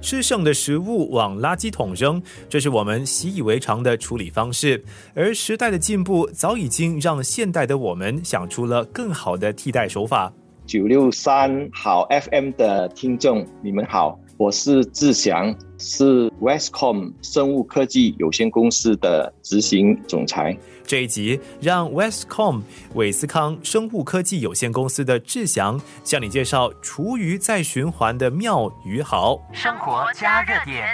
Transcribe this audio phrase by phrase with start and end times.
[0.00, 4.82] 吃剩的食物往垃圾桶扔，这是我们习以为常的处理方式。
[5.14, 10.32] 而时代的进步早已经让现代的我们想出了更好的替代手法。
[10.66, 20.56] 九六三好 FM 的听众，你们好，我是志祥，是 Westcom 生物科技有限公司的执行总裁。
[20.84, 22.62] 这一集让 Westcom
[22.94, 29.44] 韦斯康生物科技有限公司的志祥向你介绍厨余再循环的妙与好。
[29.52, 30.86] 生活加热点，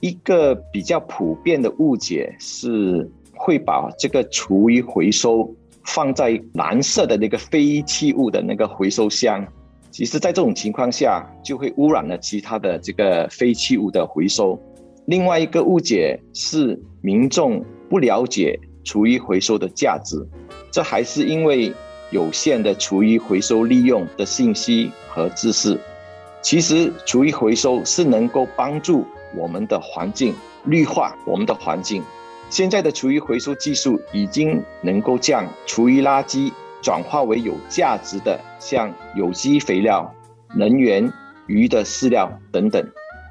[0.00, 9.46] 一个比较普遍的误解是会把这个厨余回收放在蓝色的那个废弃物的那个回收箱。
[9.90, 14.58] 其实，在这种情况下，就会污染了其他的这个废弃物的回收。
[15.06, 18.58] 另外一个误解是民众不了解。
[18.82, 20.16] 厨余回收的价值，
[20.72, 21.70] 这还是因为
[22.10, 25.78] 有限的厨余回收利用的信息和知识。
[26.40, 29.04] 其实，厨余回收是能够帮助
[29.36, 32.02] 我们的环境绿化，我们的环境。
[32.48, 36.50] 现在的厨余回收技术已经能够将厨余垃圾
[36.82, 40.12] 转化为有价值的，像有机肥料、
[40.56, 41.12] 能源、
[41.46, 42.84] 鱼的饲料等等。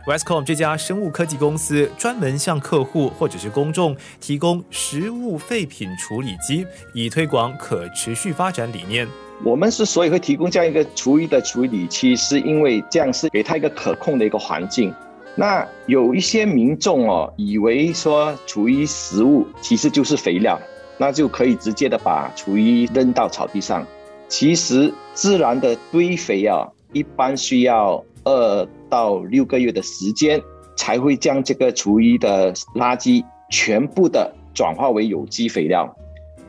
[0.07, 9.07] Westcom 这家生物科技公司专门向客户或者是公众提供食物废品处理机，以推广可持续发展理念。
[9.43, 14.93] 我们之所以会提供这样一个厨余的处理器，是因为这样是给他一个可控的一个环境。
[15.35, 20.59] 那有一些民众哦，以为说厨余食物其实就是肥料，
[20.99, 23.83] 那就可以直接的把厨余扔到草地上。
[24.27, 28.67] 其实自然的堆肥啊，一般需要二。
[28.89, 30.41] 到六个月的时间，
[30.75, 35.95] 才会将这个厨余的垃圾全部的转化为有机肥料。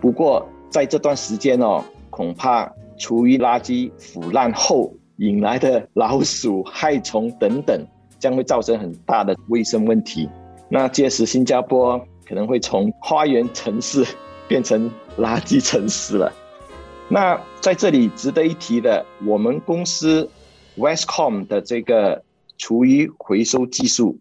[0.01, 7.87] 不过在这段时间哦，恐怕厨余垃圾腐烂后引来的老鼠、害虫等等，
[8.19, 10.27] 将会造成很大的卫生问题。
[10.71, 14.03] 那届时新加坡可能会从花园城市
[14.51, 16.31] 变成垃圾城市了。
[17.09, 20.29] 那在这里值得一提的，我们公司
[20.77, 22.23] Westcom 的这个。
[22.63, 24.19] 厨余回收技术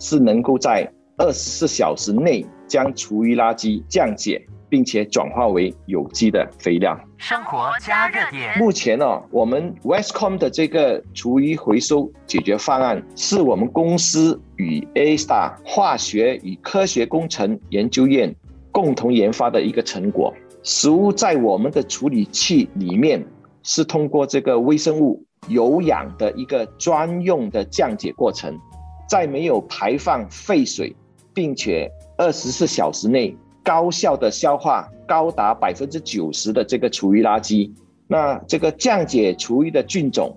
[0.00, 6.98] 是能够在二十四小时内将厨余垃圾降解，并且转化为有机的肥料。
[7.18, 8.58] 生活加热点。
[8.58, 18.34] 目前呢，我们 Westcom 的这个厨余回收解决方案是我们公司与 A Star 化学与科学工程研究院
[18.74, 20.34] 共同研发的一个成果。
[20.62, 23.24] 食物在我们的处理器里面
[23.62, 25.24] 是通过这个微生物。
[25.48, 28.58] 有氧的一个专用的降解过程，
[29.06, 30.96] 在没有排放废水，
[31.34, 31.86] 并且
[32.16, 37.70] 二十四小时内高效的消化高达百分之九十的这个厨余垃圾。
[38.08, 40.34] 那这个降解厨余的菌种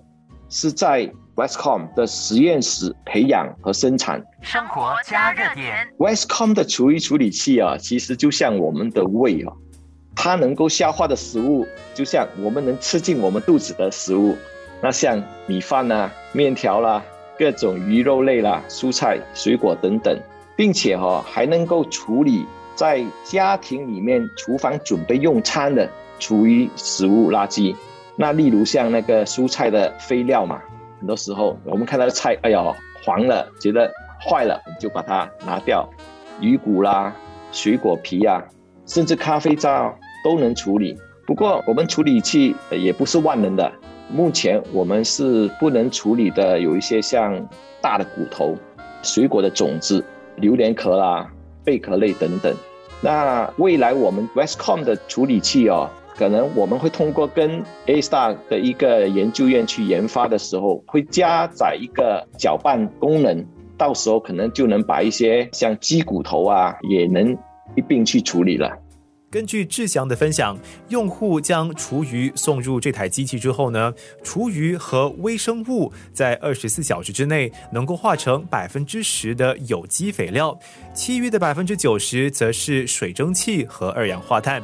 [0.50, 4.20] 是在 Westcom 的实验室培养和生产。
[4.40, 9.52] 生活加热点，Westcom 的厨余处理器啊，其实就像我们的胃啊，
[10.16, 14.36] 它能够消化的食物，就像我们能吃进我们肚子的食物。
[14.82, 17.00] 那像米饭呐、面条啦、
[17.38, 20.20] 各种鱼肉类啦、蔬菜、水果等等，
[20.56, 22.44] 并且哈还能够处理
[22.74, 25.88] 在家庭里面厨房准备用餐的
[26.18, 27.76] 厨余食物垃圾。
[28.16, 30.60] 那例如像那个蔬菜的废料嘛，
[30.98, 32.62] 很多时候我们看到的菜，哎呀
[33.04, 35.88] 黄了，觉得坏了，就把它拿掉。
[36.40, 37.14] 鱼骨啦、
[37.52, 38.44] 水果皮呀，
[38.86, 39.94] 甚至咖啡渣
[40.24, 40.96] 都能处理。
[41.26, 43.70] 不过我们处理器也不是万能的。
[44.10, 47.46] 目前我们是不能处理的，有一些像
[47.80, 48.56] 大的骨头、
[49.02, 50.02] 水果的种子、
[50.36, 51.30] 榴莲壳啦、
[51.62, 52.54] 贝壳类等等。
[53.00, 55.88] 那未来我们 Westcom 的处理器哦，
[56.18, 63.46] 可能我们会通过跟 A Star 的一个研究院去研发的时候，会加载一个搅拌功能，
[63.76, 67.32] 到时候可能就能把一些像鸡骨头啊，也能
[67.76, 68.76] 一并去处理了。
[69.30, 70.58] 根据志祥的分享，
[70.88, 80.58] 用户将厨余送入这台机器之后呢，厨余和微生物在二十四小时之内能够化成百分之十的有机肥料，
[80.92, 84.60] 其余的百分之九十则是水蒸气和二氧化碳。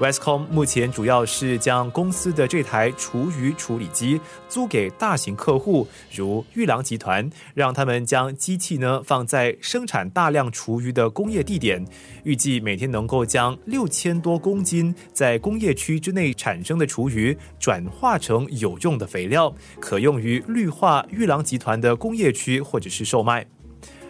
[0.00, 11.84] Westcom 目前主要是将公司的这台厨余处理机租给大型客户，如玉郎集团，让他们将机器呢放在生产大量厨余的工业地点，
[12.24, 23.46] 预计每天能够将六千多公斤在工业区之内产生的厨余转化成有用的肥料，可用于绿化玉郎集团的工业区或者是售卖。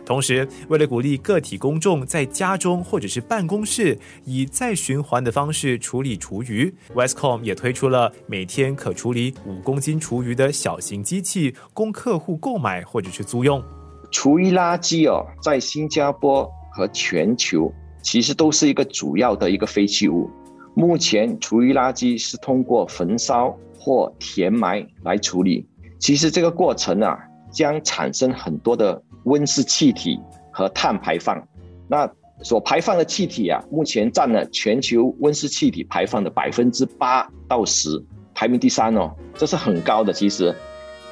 [0.04, 13.62] 同时，为了鼓励个体公众在家中或者是办公室以再循环的方式处理厨余，Westcom 也推出了每天可处理五公斤厨余的小型机器，供客户购买或者是租用。
[14.10, 17.72] 厨余垃圾哦，在新加坡和全球
[18.02, 20.30] 其实都是一个主要的一个废弃物。
[20.74, 25.66] 目前厨余垃圾是通过焚烧或填埋来处理，
[25.98, 27.18] 其实这个过程啊，
[27.50, 30.18] 将产生很多的温室气体
[30.50, 31.42] 和碳排放。
[31.88, 32.10] 那
[32.42, 38.02] 所排放的气体啊，目前占了全球温室气体排放的百分之八到十，
[38.34, 40.12] 排名第三哦，这是很高的。
[40.12, 40.54] 其实，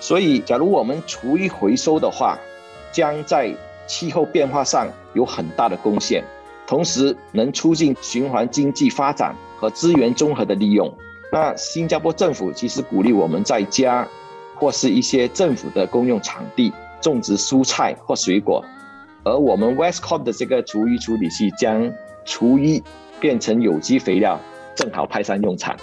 [0.00, 2.38] 所以假如我们厨余回收的话，
[2.92, 3.54] 将在
[3.86, 6.24] 气候变化上有很大的贡献，
[6.66, 9.36] 同时能促进循环经济发展。
[9.62, 10.92] 和资源综合的利用。
[11.30, 14.04] 那新加坡政府其实鼓励我们在家
[14.56, 18.64] 或是一些政府的公用场地种植蔬菜或水果，
[19.24, 21.92] 而我们 Westcop 的这个厨余处理器将
[22.24, 22.82] 厨余
[23.20, 24.40] 变成有机肥料，
[24.74, 25.76] 正好派上用场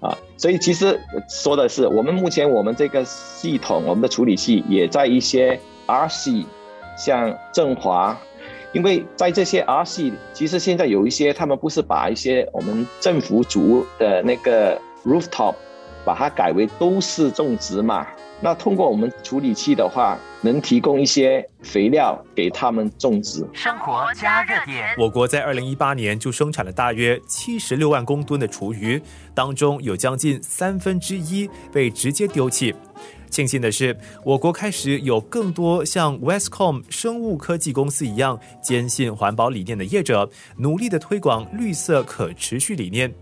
[0.00, 0.16] 啊！
[0.36, 6.44] 所以其实说的是，我们目前我们这个系统，我们的处理器也在一些 RC，
[6.96, 8.16] 像振华。
[8.74, 15.54] 因为在这些 RC，，其实现在有一些，他们不是把一些我们政府组的那个 rooftop，
[16.08, 18.06] 把它改为都市种植嘛。
[18.40, 23.46] 那通过我们处理器的话，能提供一些肥料给他们种植。
[23.52, 24.94] 生活加热点。
[24.96, 29.02] 我国在二零一八年就生产了大约七十六万公吨的厨余，
[29.34, 32.74] 当中有将近三分之一被直接丢弃。
[33.30, 43.12] 庆幸的是，我国开始有更多像 Westcom 生物科技公司一样坚信环保理念的业者，努力的推广绿色可持续理念。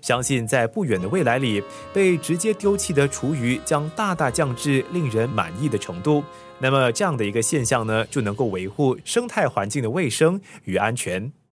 [0.00, 1.62] 相信在不远的未来里，
[1.92, 6.22] 被直接丢弃的厨余将大大降至令人满意的程度。
[6.58, 11.32] 那么，这样的一个现象呢，就能够维护生态环境的卫生与安全。